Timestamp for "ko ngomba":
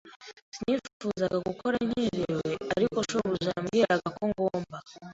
4.17-4.77